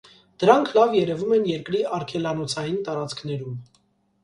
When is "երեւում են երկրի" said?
0.99-1.83